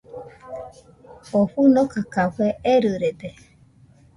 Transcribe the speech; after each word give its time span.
Oo 1.37 1.45
fɨnoka 1.51 1.99
café 2.13 2.47
erɨrede 2.73 3.29